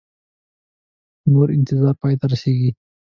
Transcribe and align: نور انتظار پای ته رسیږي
نور 1.31 1.47
انتظار 1.57 1.93
پای 2.01 2.13
ته 2.19 2.25
رسیږي 2.31 2.69